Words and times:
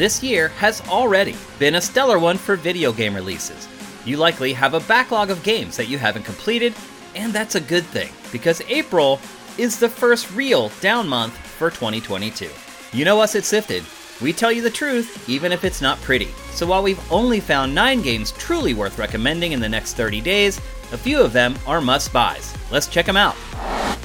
This 0.00 0.22
year 0.22 0.48
has 0.56 0.80
already 0.88 1.36
been 1.58 1.74
a 1.74 1.80
stellar 1.82 2.18
one 2.18 2.38
for 2.38 2.56
video 2.56 2.90
game 2.90 3.14
releases. 3.14 3.68
You 4.06 4.16
likely 4.16 4.54
have 4.54 4.72
a 4.72 4.80
backlog 4.80 5.28
of 5.28 5.42
games 5.42 5.76
that 5.76 5.88
you 5.90 5.98
haven't 5.98 6.24
completed, 6.24 6.72
and 7.14 7.34
that's 7.34 7.54
a 7.54 7.60
good 7.60 7.84
thing, 7.84 8.10
because 8.32 8.62
April 8.68 9.20
is 9.58 9.78
the 9.78 9.90
first 9.90 10.32
real 10.32 10.70
down 10.80 11.06
month 11.06 11.36
for 11.36 11.68
2022. 11.68 12.48
You 12.94 13.04
know 13.04 13.20
us 13.20 13.36
at 13.36 13.44
Sifted. 13.44 13.84
We 14.22 14.32
tell 14.32 14.50
you 14.50 14.62
the 14.62 14.70
truth, 14.70 15.28
even 15.28 15.52
if 15.52 15.64
it's 15.64 15.82
not 15.82 16.00
pretty. 16.00 16.28
So 16.52 16.66
while 16.66 16.82
we've 16.82 17.12
only 17.12 17.38
found 17.38 17.74
9 17.74 18.00
games 18.00 18.32
truly 18.32 18.72
worth 18.72 18.98
recommending 18.98 19.52
in 19.52 19.60
the 19.60 19.68
next 19.68 19.98
30 19.98 20.22
days, 20.22 20.56
a 20.92 20.96
few 20.96 21.20
of 21.20 21.34
them 21.34 21.58
are 21.66 21.82
must 21.82 22.10
buys. 22.10 22.56
Let's 22.70 22.86
check 22.86 23.04
them 23.04 23.18
out. 23.18 23.34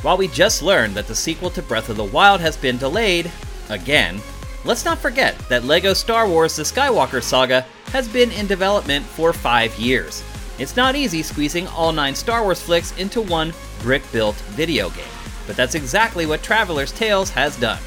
While 0.04 0.18
we 0.18 0.28
just 0.28 0.62
learned 0.62 0.96
that 0.96 1.08
the 1.08 1.16
sequel 1.16 1.52
to 1.52 1.62
Breath 1.62 1.88
of 1.88 1.96
the 1.96 2.04
Wild 2.04 2.42
has 2.42 2.58
been 2.58 2.78
delayed, 2.78 3.32
again, 3.70 4.20
let's 4.66 4.84
not 4.84 4.98
forget 4.98 5.38
that 5.48 5.64
LEGO 5.64 5.94
Star 5.94 6.28
Wars 6.28 6.56
The 6.56 6.64
Skywalker 6.64 7.22
Saga 7.22 7.66
has 7.88 8.08
been 8.08 8.32
in 8.32 8.48
development 8.48 9.06
for 9.06 9.32
5 9.32 9.80
years. 9.80 10.24
It's 10.58 10.76
not 10.76 10.96
easy 10.96 11.22
squeezing 11.22 11.68
all 11.68 11.92
9 11.92 12.16
Star 12.16 12.44
Wars 12.44 12.62
flicks 12.62 12.98
into 12.98 13.22
one 13.22 13.54
brick 13.82 14.04
built 14.12 14.36
video 14.56 14.90
game, 14.90 15.06
but 15.48 15.56
that's 15.56 15.76
exactly 15.76 16.26
what 16.26 16.42
Traveler's 16.44 16.92
Tales 16.92 17.30
has 17.30 17.56
done. 17.58 17.80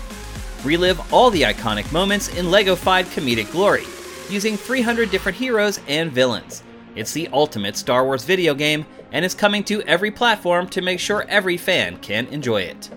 Relive 0.64 1.12
all 1.12 1.30
the 1.30 1.42
iconic 1.42 1.90
moments 1.92 2.28
in 2.36 2.50
LEGO-fied 2.50 3.06
comedic 3.06 3.50
glory, 3.50 3.84
using 4.30 4.56
300 4.56 5.10
different 5.10 5.36
heroes 5.36 5.80
and 5.88 6.12
villains. 6.12 6.62
It's 6.94 7.12
the 7.12 7.28
ultimate 7.28 7.76
Star 7.76 8.04
Wars 8.04 8.24
video 8.24 8.54
game, 8.54 8.86
and 9.12 9.24
is 9.24 9.34
coming 9.34 9.64
to 9.64 9.82
every 9.82 10.10
platform 10.10 10.68
to 10.68 10.82
make 10.82 11.00
sure 11.00 11.24
every 11.28 11.56
fan 11.56 11.96
can 11.98 12.26
enjoy 12.26 12.62
it. 12.62 12.90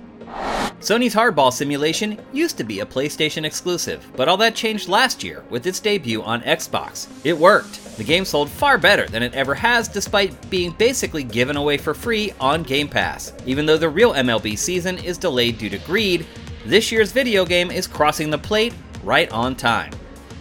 Sony's 0.82 1.14
Hardball 1.14 1.54
Simulation 1.54 2.20
used 2.34 2.58
to 2.58 2.64
be 2.64 2.80
a 2.80 2.86
PlayStation 2.88 3.46
exclusive, 3.46 4.04
but 4.16 4.28
all 4.28 4.38
that 4.38 4.56
changed 4.56 4.90
last 4.90 5.24
year 5.24 5.44
with 5.52 5.68
its 5.68 5.80
debut 5.80 6.24
on 6.24 6.42
Xbox. 6.42 7.08
It 7.24 7.38
worked. 7.38 7.98
The 7.98 8.04
game 8.04 8.26
sold 8.26 8.50
far 8.50 8.80
better 8.80 9.06
than 9.06 9.22
it 9.22 9.36
ever 9.36 9.54
has, 9.54 9.88
despite 9.88 10.50
being 10.50 10.72
basically 10.72 11.24
given 11.24 11.56
away 11.56 11.78
for 11.78 11.94
free 11.94 12.34
on 12.40 12.64
Game 12.64 12.88
Pass. 12.88 13.32
Even 13.46 13.68
though 13.68 13.78
the 13.78 13.90
real 13.90 14.14
MLB 14.14 14.58
season 14.58 14.98
is 14.98 15.20
delayed 15.20 15.60
due 15.60 15.70
to 15.70 15.78
greed, 15.78 16.26
this 16.66 16.92
year's 16.92 17.12
video 17.12 17.46
game 17.46 17.70
is 17.70 17.86
crossing 17.86 18.32
the 18.32 18.38
plate 18.40 18.74
right 19.04 19.32
on 19.32 19.56
time. 19.56 19.92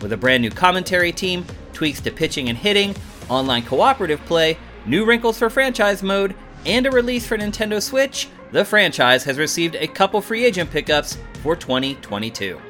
With 0.01 0.15
a 0.15 0.17
brand 0.17 0.41
new 0.41 0.51
commentary 0.51 1.13
team, 1.13 1.45
tweaks 1.75 2.01
to 2.01 2.11
pitching 2.11 2.49
and 2.49 2.57
hitting, 2.57 2.97
online 3.29 3.65
cooperative 3.65 4.25
play, 4.25 4.57
new 4.87 5.05
wrinkles 5.05 5.39
for 5.39 5.51
franchise 5.51 6.03
mode, 6.03 6.35
and 6.65 6.87
a 6.87 6.91
release 6.91 7.27
for 7.27 7.37
Nintendo 7.37 7.83
Switch, 7.83 8.29
the 8.53 8.65
franchise 8.65 9.25
has 9.25 9.39
received 9.39 9.77
a 9.77 9.87
couple 9.87 10.21
free 10.21 10.45
agent 10.45 10.71
pickups 10.71 11.19
for 11.43 11.55
2022. 11.55 12.61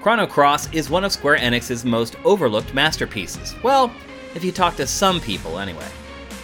Chrono 0.00 0.26
Cross 0.26 0.72
is 0.72 0.90
one 0.90 1.04
of 1.04 1.12
Square 1.12 1.38
Enix's 1.38 1.84
most 1.84 2.16
overlooked 2.24 2.74
masterpieces. 2.74 3.54
Well, 3.62 3.92
if 4.34 4.44
you 4.44 4.52
talk 4.52 4.76
to 4.76 4.86
some 4.86 5.20
people, 5.20 5.58
anyway. 5.58 5.86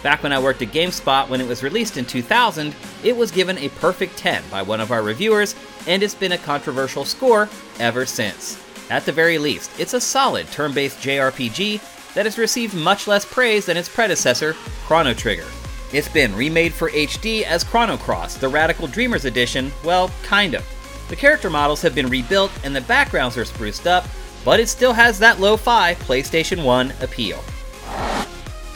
Back 0.03 0.21
when 0.21 0.33
I 0.33 0.39
worked 0.39 0.61
at 0.61 0.69
GameSpot 0.69 1.29
when 1.29 1.41
it 1.41 1.47
was 1.47 1.63
released 1.63 1.97
in 1.97 2.05
2000, 2.05 2.75
it 3.03 3.15
was 3.15 3.31
given 3.31 3.57
a 3.57 3.69
perfect 3.69 4.17
10 4.17 4.43
by 4.51 4.61
one 4.61 4.79
of 4.79 4.91
our 4.91 5.01
reviewers, 5.01 5.55
and 5.87 6.03
it's 6.03 6.13
been 6.13 6.33
a 6.33 6.37
controversial 6.37 7.05
score 7.05 7.49
ever 7.79 8.05
since. 8.05 8.61
At 8.89 9.05
the 9.05 9.11
very 9.11 9.37
least, 9.39 9.71
it's 9.79 9.95
a 9.95 10.01
solid 10.01 10.47
turn 10.51 10.73
based 10.73 10.99
JRPG 10.99 12.13
that 12.13 12.25
has 12.25 12.37
received 12.37 12.75
much 12.75 13.07
less 13.07 13.25
praise 13.25 13.65
than 13.65 13.77
its 13.77 13.89
predecessor, 13.89 14.53
Chrono 14.85 15.13
Trigger. 15.13 15.47
It's 15.93 16.09
been 16.09 16.35
remade 16.35 16.73
for 16.73 16.89
HD 16.89 17.43
as 17.43 17.63
Chrono 17.63 17.97
Cross, 17.97 18.37
the 18.37 18.49
Radical 18.49 18.87
Dreamers 18.87 19.25
edition, 19.25 19.71
well, 19.83 20.11
kind 20.23 20.53
of. 20.53 20.65
The 21.09 21.15
character 21.15 21.49
models 21.49 21.81
have 21.83 21.93
been 21.93 22.09
rebuilt 22.09 22.51
and 22.63 22.75
the 22.75 22.81
backgrounds 22.81 23.37
are 23.37 23.45
spruced 23.45 23.85
up, 23.85 24.05
but 24.43 24.59
it 24.59 24.67
still 24.67 24.93
has 24.93 25.19
that 25.19 25.39
lo 25.39 25.57
fi 25.57 25.93
PlayStation 25.95 26.63
1 26.63 26.93
appeal. 27.01 27.43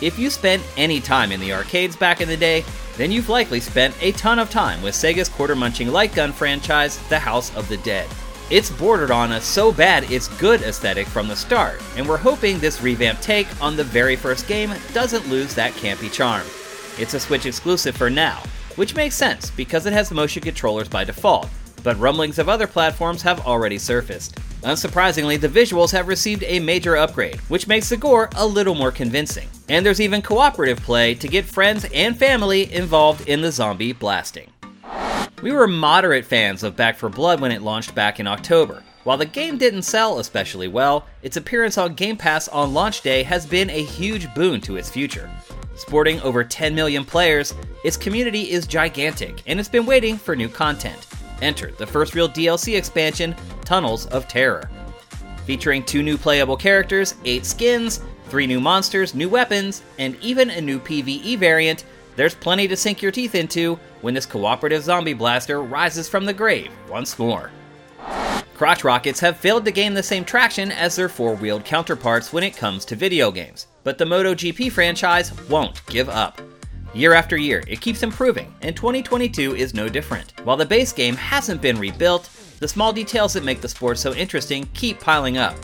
If 0.02 0.18
you 0.18 0.30
spent 0.30 0.64
any 0.78 1.02
time 1.02 1.32
in 1.32 1.40
the 1.40 1.54
arcades 1.54 1.96
back 1.96 2.22
in 2.22 2.30
the 2.30 2.38
day, 2.38 2.64
then 2.96 3.12
you've 3.12 3.30
likely 3.30 3.60
spent 3.60 3.96
a 4.02 4.12
ton 4.14 4.40
of 4.40 4.50
time 4.50 4.82
with 4.82 4.96
Sega's 4.96 5.30
quarter 5.30 5.56
munching 5.56 5.90
light 5.90 6.14
gun 6.14 6.32
franchise, 6.32 6.98
The 7.10 7.20
House 7.20 7.54
of 7.56 7.68
the 7.68 7.78
Dead. 7.78 8.08
It's 8.50 8.70
bordered 8.70 9.12
on 9.12 9.34
a 9.34 9.42
so 9.42 9.72
bad 9.72 10.10
it's 10.12 10.28
good 10.40 10.62
aesthetic 10.62 11.08
from 11.08 11.28
the 11.28 11.36
start, 11.36 11.82
and 11.98 12.08
we're 12.08 12.18
hoping 12.18 12.60
this 12.60 12.82
revamped 12.82 13.22
take 13.22 13.48
on 13.62 13.76
the 13.76 13.84
very 13.84 14.16
first 14.16 14.48
game 14.48 14.74
doesn't 14.94 15.30
lose 15.30 15.54
that 15.56 15.74
campy 15.74 16.12
charm. 16.12 16.46
It's 17.00 17.14
a 17.14 17.20
Switch 17.20 17.46
exclusive 17.46 17.96
for 17.96 18.10
now, 18.10 18.44
which 18.76 18.94
makes 18.94 19.16
sense 19.16 19.52
because 19.52 19.86
it 19.86 19.94
has 19.94 20.12
motion 20.12 20.44
controllers 20.44 20.90
by 20.90 21.06
default, 21.06 21.48
but 21.82 21.98
rumblings 21.98 22.38
of 22.40 22.50
other 22.50 22.68
platforms 22.68 23.22
have 23.22 23.48
already 23.48 23.78
surfaced. 23.78 24.36
Unsurprisingly, 24.64 25.40
the 25.40 25.48
visuals 25.48 25.94
have 25.94 26.10
received 26.10 26.44
a 26.44 26.60
major 26.60 26.98
upgrade, 26.98 27.40
which 27.48 27.68
makes 27.68 27.88
the 27.88 27.96
gore 27.96 28.30
a 28.36 28.46
little 28.46 28.76
more 28.76 28.92
convincing. 28.92 29.48
And 29.70 29.86
there's 29.86 30.02
even 30.02 30.22
cooperative 30.22 30.82
play 30.82 31.16
to 31.16 31.28
get 31.30 31.46
friends 31.46 31.86
and 31.94 32.18
family 32.18 32.74
involved 32.74 33.30
in 33.30 33.40
the 33.40 33.54
zombie 33.54 33.94
blasting. 33.94 34.52
We 35.42 35.54
were 35.54 35.70
moderate 35.70 36.26
fans 36.26 36.64
of 36.64 36.76
Back 36.76 36.98
4 36.98 37.08
Blood 37.08 37.40
when 37.40 37.54
it 37.54 37.62
launched 37.62 37.96
back 37.96 38.20
in 38.20 38.28
October. 38.28 38.84
While 39.06 39.16
the 39.16 39.26
game 39.26 39.58
didn't 39.58 39.84
sell 39.84 40.20
especially 40.20 40.68
well, 40.68 41.06
its 41.22 41.38
appearance 41.38 41.78
on 41.78 41.96
Game 41.96 42.18
Pass 42.18 42.50
on 42.50 42.74
launch 42.74 43.00
day 43.00 43.24
has 43.24 43.46
been 43.46 43.70
a 43.70 43.84
huge 43.84 44.34
boon 44.34 44.60
to 44.62 44.76
its 44.76 44.90
future. 44.90 45.30
Sporting 45.80 46.20
over 46.24 46.44
10 46.44 46.76
million 46.76 47.06
players, 47.06 47.54
its 47.86 47.96
community 47.96 48.52
is 48.52 48.68
gigantic 48.68 49.42
and 49.48 49.62
it's 49.62 49.70
been 49.70 49.86
waiting 49.86 50.18
for 50.18 50.36
new 50.36 50.50
content. 50.50 51.08
Enter 51.42 51.72
the 51.72 51.88
first 51.88 52.14
real 52.14 52.28
DLC 52.28 52.78
expansion, 52.78 53.34
Tunnels 53.64 54.06
of 54.08 54.28
Terror. 54.28 54.70
Featuring 55.46 55.86
two 55.86 56.04
new 56.04 56.18
playable 56.18 56.58
characters, 56.58 57.16
eight 57.24 57.46
skins, 57.46 58.02
three 58.26 58.46
new 58.46 58.60
monsters, 58.60 59.16
new 59.16 59.30
weapons, 59.30 59.82
and 59.98 60.18
even 60.22 60.50
a 60.50 60.60
new 60.60 60.80
PvE 60.82 61.38
variant, 61.38 61.86
there's 62.18 62.36
plenty 62.36 62.68
to 62.68 62.76
sink 62.76 63.02
your 63.02 63.14
teeth 63.14 63.34
into 63.34 63.80
when 64.02 64.14
this 64.14 64.26
cooperative 64.26 64.84
zombie 64.84 65.14
blaster 65.14 65.62
rises 65.62 66.10
from 66.10 66.26
the 66.26 66.34
grave 66.34 66.74
once 66.90 67.18
more. 67.18 67.52
Crotch 68.60 68.84
rockets 68.84 69.22
have 69.22 69.38
failed 69.38 69.64
to 69.64 69.72
gain 69.72 69.94
the 69.94 70.04
same 70.04 70.26
traction 70.26 70.70
as 70.70 70.94
their 70.94 71.08
four 71.08 71.34
wheeled 71.34 71.64
counterparts 71.64 72.34
when 72.34 72.44
it 72.44 72.58
comes 72.58 72.84
to 72.84 72.94
video 72.94 73.32
games, 73.32 73.68
but 73.86 73.98
the 73.98 74.04
MotoGP 74.04 74.70
franchise 74.70 75.32
won't 75.48 75.82
give 75.86 76.10
up. 76.10 76.42
Year 76.94 77.14
after 77.14 77.38
year, 77.38 77.64
it 77.70 77.80
keeps 77.80 78.04
improving, 78.04 78.54
and 78.62 78.76
2022 78.76 79.56
is 79.56 79.74
no 79.74 79.88
different. 79.88 80.34
While 80.44 80.58
the 80.58 80.66
base 80.66 80.92
game 80.92 81.16
hasn't 81.16 81.62
been 81.62 81.80
rebuilt, 81.80 82.30
the 82.60 82.68
small 82.68 82.92
details 82.92 83.32
that 83.32 83.46
make 83.46 83.62
the 83.62 83.70
sport 83.70 83.98
so 83.98 84.14
interesting 84.14 84.68
keep 84.74 85.00
piling 85.00 85.38
up. 85.38 85.56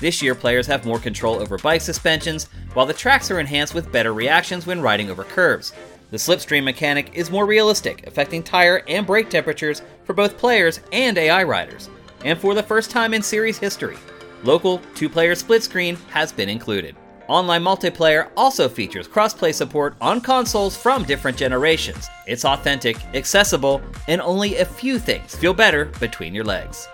This 0.00 0.20
year, 0.20 0.34
players 0.34 0.66
have 0.66 0.84
more 0.84 0.98
control 0.98 1.36
over 1.36 1.58
bike 1.58 1.80
suspensions, 1.80 2.48
while 2.74 2.86
the 2.86 2.92
tracks 2.92 3.30
are 3.30 3.38
enhanced 3.38 3.72
with 3.72 3.92
better 3.92 4.12
reactions 4.12 4.66
when 4.66 4.82
riding 4.82 5.10
over 5.10 5.22
curves. 5.22 5.72
The 6.10 6.16
slipstream 6.16 6.64
mechanic 6.64 7.14
is 7.14 7.30
more 7.30 7.46
realistic, 7.46 8.04
affecting 8.08 8.42
tire 8.42 8.82
and 8.88 9.06
brake 9.06 9.30
temperatures 9.30 9.80
for 10.02 10.12
both 10.12 10.36
players 10.36 10.80
and 10.90 11.16
AI 11.16 11.44
riders. 11.44 11.88
And 12.24 12.38
for 12.38 12.54
the 12.54 12.62
first 12.62 12.90
time 12.90 13.14
in 13.14 13.22
series 13.22 13.58
history, 13.58 13.96
local 14.44 14.80
two 14.94 15.08
player 15.08 15.34
split 15.34 15.62
screen 15.62 15.96
has 16.10 16.32
been 16.32 16.48
included. 16.48 16.96
Online 17.28 17.62
multiplayer 17.62 18.30
also 18.36 18.68
features 18.68 19.08
crossplay 19.08 19.54
support 19.54 19.94
on 20.00 20.20
consoles 20.20 20.76
from 20.76 21.04
different 21.04 21.36
generations. 21.36 22.08
It's 22.26 22.44
authentic, 22.44 23.02
accessible, 23.14 23.80
and 24.08 24.20
only 24.20 24.56
a 24.56 24.64
few 24.64 24.98
things 24.98 25.34
feel 25.34 25.54
better 25.54 25.86
between 26.00 26.34
your 26.34 26.44
legs. 26.44 26.88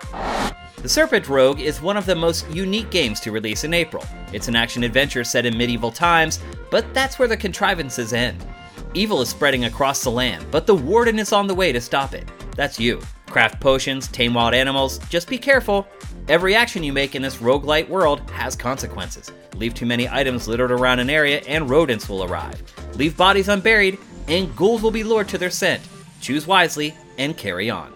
The 0.81 0.87
Serpent 0.87 1.27
Rogue 1.27 1.59
is 1.59 1.81
one 1.81 1.97
of 1.97 2.05
the 2.05 2.15
most 2.15 2.49
unique 2.51 2.89
games 2.89 3.19
to 3.21 3.31
release 3.31 3.65
in 3.65 3.73
April. 3.73 4.05
It's 4.31 4.47
an 4.47 4.55
action 4.55 4.83
adventure 4.83 5.25
set 5.25 5.45
in 5.45 5.57
medieval 5.57 5.91
times, 5.91 6.39
but 6.71 6.85
that's 6.93 7.19
where 7.19 7.27
the 7.27 7.35
contrivances 7.35 8.13
end. 8.13 8.41
Evil 8.93 9.21
is 9.21 9.29
spreading 9.29 9.65
across 9.65 10.03
the 10.03 10.11
land, 10.11 10.45
but 10.51 10.65
the 10.65 10.75
warden 10.75 11.19
is 11.19 11.33
on 11.33 11.47
the 11.47 11.55
way 11.55 11.73
to 11.73 11.81
stop 11.81 12.13
it. 12.13 12.31
That's 12.55 12.79
you. 12.79 13.01
Craft 13.29 13.59
potions, 13.59 14.07
tame 14.07 14.33
wild 14.33 14.53
animals, 14.53 14.97
just 15.09 15.29
be 15.29 15.37
careful. 15.37 15.87
Every 16.27 16.55
action 16.55 16.83
you 16.83 16.91
make 16.91 17.15
in 17.15 17.21
this 17.21 17.37
roguelite 17.37 17.87
world 17.87 18.27
has 18.31 18.55
consequences. 18.55 19.31
Leave 19.55 19.73
too 19.73 19.85
many 19.85 20.09
items 20.09 20.47
littered 20.47 20.71
around 20.71 20.99
an 20.99 21.09
area 21.09 21.41
and 21.47 21.69
rodents 21.69 22.09
will 22.09 22.23
arrive. 22.23 22.61
Leave 22.95 23.15
bodies 23.15 23.47
unburied 23.47 23.99
and 24.27 24.55
ghouls 24.55 24.81
will 24.81 24.91
be 24.91 25.03
lured 25.03 25.27
to 25.29 25.37
their 25.37 25.49
scent. 25.49 25.81
Choose 26.21 26.47
wisely 26.47 26.95
and 27.17 27.37
carry 27.37 27.69
on. 27.69 27.93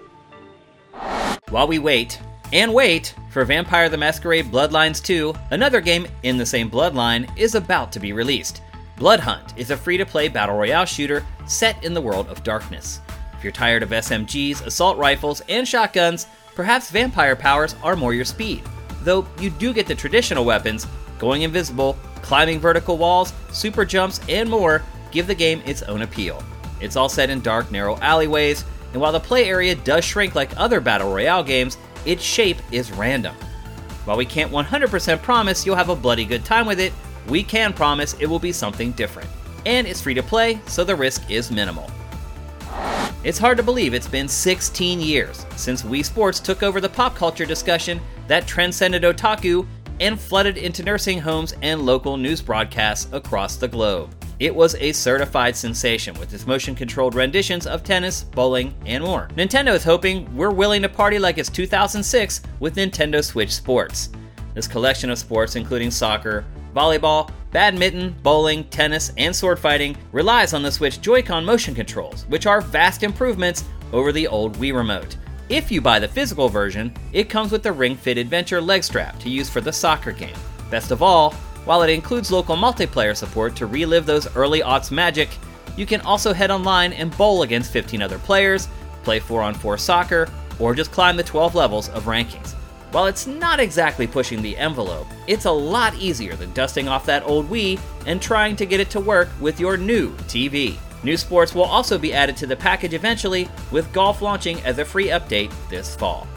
While 1.49 1.67
we 1.67 1.79
wait, 1.79 2.19
and 2.51 2.73
wait, 2.73 3.15
for 3.31 3.45
Vampire 3.45 3.89
the 3.89 3.97
Masquerade 3.97 4.51
Bloodlines 4.51 5.03
2, 5.03 5.33
another 5.51 5.81
game 5.81 6.07
in 6.21 6.37
the 6.37 6.45
same 6.45 6.69
bloodline 6.69 7.27
is 7.37 7.55
about 7.55 7.91
to 7.91 7.99
be 7.99 8.13
released. 8.13 8.61
Bloodhunt 8.97 9.57
is 9.57 9.71
a 9.71 9.77
free 9.77 9.97
to 9.97 10.05
play 10.05 10.27
battle 10.27 10.57
royale 10.57 10.85
shooter 10.85 11.25
set 11.47 11.83
in 11.83 11.95
the 11.95 12.01
world 12.01 12.27
of 12.27 12.43
darkness. 12.43 12.99
If 13.43 13.45
you're 13.47 13.51
tired 13.51 13.83
of 13.83 13.89
SMGs, 13.89 14.65
assault 14.65 14.97
rifles, 14.97 15.41
and 15.49 15.67
shotguns, 15.67 16.27
perhaps 16.55 16.89
vampire 16.89 17.35
powers 17.35 17.75
are 17.83 17.97
more 17.97 18.13
your 18.13 18.23
speed. 18.23 18.63
Though 19.01 19.27
you 19.37 19.49
do 19.49 19.73
get 19.73 19.85
the 19.85 19.95
traditional 19.95 20.45
weapons, 20.45 20.87
going 21.19 21.41
invisible, 21.41 21.97
climbing 22.21 22.61
vertical 22.61 22.97
walls, 22.97 23.33
super 23.51 23.83
jumps, 23.83 24.21
and 24.29 24.49
more 24.49 24.81
give 25.11 25.27
the 25.27 25.35
game 25.35 25.61
its 25.65 25.81
own 25.81 26.03
appeal. 26.03 26.41
It's 26.79 26.95
all 26.95 27.09
set 27.09 27.29
in 27.29 27.41
dark, 27.41 27.69
narrow 27.69 27.97
alleyways, 27.97 28.63
and 28.93 29.01
while 29.01 29.11
the 29.11 29.19
play 29.19 29.49
area 29.49 29.75
does 29.75 30.05
shrink 30.05 30.35
like 30.35 30.57
other 30.57 30.79
battle 30.79 31.11
royale 31.11 31.43
games, 31.43 31.77
its 32.05 32.23
shape 32.23 32.59
is 32.71 32.93
random. 32.93 33.35
While 34.05 34.15
we 34.15 34.25
can't 34.25 34.53
100% 34.53 35.21
promise 35.21 35.65
you'll 35.65 35.75
have 35.75 35.89
a 35.89 35.97
bloody 35.97 36.23
good 36.23 36.45
time 36.45 36.65
with 36.65 36.79
it, 36.79 36.93
we 37.27 37.43
can 37.43 37.73
promise 37.73 38.15
it 38.21 38.27
will 38.27 38.39
be 38.39 38.53
something 38.53 38.93
different. 38.93 39.29
And 39.65 39.85
it's 39.85 39.99
free 39.99 40.13
to 40.13 40.23
play, 40.23 40.61
so 40.65 40.85
the 40.85 40.95
risk 40.95 41.29
is 41.29 41.51
minimal. 41.51 41.91
It's 43.23 43.39
hard 43.39 43.55
to 43.55 43.63
believe 43.63 43.93
it's 43.93 44.05
been 44.05 44.27
16 44.27 44.99
years 44.99 45.45
since 45.55 45.81
Wii 45.81 46.03
Sports 46.03 46.41
took 46.41 46.61
over 46.61 46.81
the 46.81 46.89
pop 46.89 47.15
culture 47.15 47.45
discussion 47.45 48.01
that 48.27 48.45
transcended 48.45 49.03
otaku 49.03 49.65
and 50.01 50.19
flooded 50.19 50.57
into 50.57 50.83
nursing 50.83 51.19
homes 51.19 51.55
and 51.61 51.85
local 51.85 52.17
news 52.17 52.41
broadcasts 52.41 53.07
across 53.13 53.55
the 53.55 53.67
globe. 53.67 54.13
It 54.39 54.53
was 54.53 54.75
a 54.75 54.91
certified 54.91 55.55
sensation 55.55 56.19
with 56.19 56.33
its 56.33 56.45
motion 56.45 56.75
controlled 56.75 57.15
renditions 57.15 57.65
of 57.65 57.81
tennis, 57.81 58.23
bowling, 58.23 58.73
and 58.85 59.01
more. 59.01 59.29
Nintendo 59.37 59.73
is 59.73 59.85
hoping 59.85 60.35
we're 60.35 60.51
willing 60.51 60.81
to 60.81 60.89
party 60.89 61.17
like 61.17 61.37
it's 61.37 61.49
2006 61.49 62.41
with 62.59 62.75
Nintendo 62.75 63.23
Switch 63.23 63.53
Sports. 63.53 64.09
This 64.53 64.67
collection 64.67 65.09
of 65.09 65.17
sports, 65.17 65.55
including 65.55 65.91
soccer, 65.91 66.43
volleyball, 66.75 67.29
badminton, 67.53 68.15
bowling, 68.23 68.65
tennis, 68.65 69.13
and 69.17 69.33
sword 69.33 69.59
fighting, 69.59 69.95
relies 70.11 70.53
on 70.53 70.63
the 70.63 70.71
Switch 70.71 70.99
Joy-Con 70.99 71.45
motion 71.45 71.73
controls, 71.73 72.25
which 72.27 72.47
are 72.47 72.59
vast 72.59 73.03
improvements 73.03 73.63
over 73.93 74.11
the 74.11 74.27
old 74.27 74.57
Wii 74.57 74.75
Remote. 74.75 75.15
If 75.49 75.71
you 75.71 75.79
buy 75.79 75.99
the 75.99 76.07
physical 76.07 76.49
version, 76.49 76.93
it 77.13 77.29
comes 77.29 77.51
with 77.51 77.61
the 77.61 77.71
Ring 77.71 77.95
Fit 77.95 78.17
Adventure 78.17 78.59
leg 78.59 78.83
strap 78.83 79.19
to 79.19 79.29
use 79.29 79.49
for 79.49 79.61
the 79.61 79.71
soccer 79.71 80.11
game. 80.11 80.35
Best 80.71 80.89
of 80.89 81.03
all, 81.03 81.33
while 81.65 81.83
it 81.83 81.89
includes 81.89 82.31
local 82.31 82.55
multiplayer 82.55 83.15
support 83.15 83.55
to 83.57 83.67
relive 83.67 84.05
those 84.05 84.35
early 84.35 84.61
aughts 84.61 84.91
magic, 84.91 85.29
you 85.77 85.85
can 85.85 86.01
also 86.01 86.33
head 86.33 86.51
online 86.51 86.91
and 86.93 87.15
bowl 87.17 87.43
against 87.43 87.71
15 87.71 88.01
other 88.01 88.17
players, 88.19 88.67
play 89.03 89.19
4 89.19 89.41
on 89.43 89.53
4 89.53 89.77
soccer, 89.77 90.27
or 90.59 90.73
just 90.73 90.91
climb 90.91 91.17
the 91.17 91.23
12 91.23 91.55
levels 91.55 91.89
of 91.89 92.05
rankings. 92.05 92.55
While 92.93 93.07
it's 93.07 93.25
not 93.25 93.59
exactly 93.59 94.05
pushing 94.05 94.43
the 94.43 94.55
envelope, 94.55 95.07
it's 95.25 95.45
a 95.45 95.51
lot 95.51 95.95
easier 95.95 96.35
than 96.35 96.53
dusting 96.53 96.87
off 96.87 97.07
that 97.07 97.23
old 97.23 97.49
Wii 97.49 97.79
and 98.05 98.21
trying 98.21 98.55
to 98.57 98.67
get 98.67 98.79
it 98.79 98.91
to 98.91 98.99
work 98.99 99.29
with 99.41 99.59
your 99.59 99.77
new 99.77 100.13
TV. 100.27 100.77
New 101.03 101.17
sports 101.17 101.55
will 101.55 101.63
also 101.63 101.97
be 101.97 102.13
added 102.13 102.37
to 102.37 102.45
the 102.45 102.55
package 102.55 102.93
eventually, 102.93 103.49
with 103.71 103.91
golf 103.93 104.21
launching 104.21 104.61
as 104.61 104.77
a 104.77 104.85
free 104.85 105.07
update 105.07 105.51
this 105.71 105.95
fall. 105.95 106.27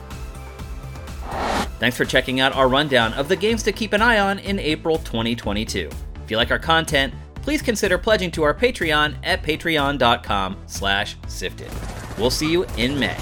Thanks 1.79 1.95
for 1.99 2.07
checking 2.07 2.41
out 2.41 2.55
our 2.55 2.71
rundown 2.71 3.13
of 3.13 3.29
the 3.29 3.37
games 3.37 3.63
to 3.65 3.73
keep 3.73 3.93
an 3.93 4.01
eye 4.01 4.19
on 4.19 4.39
in 4.39 4.59
April 4.59 4.97
2022. 4.97 5.91
If 6.25 6.31
you 6.31 6.39
like 6.39 6.51
our 6.51 6.59
content, 6.59 7.13
please 7.43 7.61
consider 7.61 7.99
pledging 7.99 8.31
to 8.31 8.45
our 8.45 8.55
Patreon 8.55 9.17
at 9.25 9.43
patreon.com 9.43 10.57
slash 10.65 11.17
sifted. 11.27 11.71
We'll 12.17 12.31
see 12.31 12.51
you 12.51 12.65
in 12.79 12.99
May. 12.99 13.19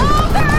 Over! 0.00 0.49